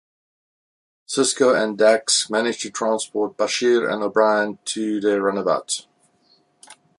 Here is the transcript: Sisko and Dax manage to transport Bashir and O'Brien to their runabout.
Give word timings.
Sisko 1.07 1.55
and 1.55 1.77
Dax 1.77 2.27
manage 2.27 2.63
to 2.63 2.71
transport 2.71 3.37
Bashir 3.37 3.87
and 3.87 4.01
O'Brien 4.01 4.57
to 4.65 4.99
their 4.99 5.21
runabout. 5.21 5.85